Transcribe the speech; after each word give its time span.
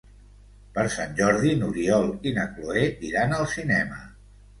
Per 0.77 0.85
Sant 0.93 1.11
Jordi 1.19 1.51
n'Oriol 1.59 2.07
i 2.29 2.33
na 2.37 2.45
Cloè 2.55 2.87
iran 3.11 3.37
al 3.37 3.47
cinema. 3.53 4.01